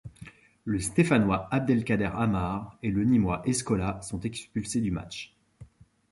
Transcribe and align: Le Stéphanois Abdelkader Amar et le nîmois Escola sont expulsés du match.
Le 0.65 0.79
Stéphanois 0.79 1.47
Abdelkader 1.51 2.09
Amar 2.15 2.75
et 2.81 2.89
le 2.89 3.03
nîmois 3.03 3.43
Escola 3.45 4.01
sont 4.01 4.19
expulsés 4.21 4.81
du 4.81 4.89
match. 4.89 5.35